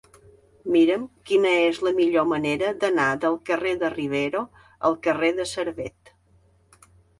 [0.75, 4.43] Mira'm quina és la millor manera d'anar del carrer de Rivero
[4.91, 6.15] al carrer de Servet.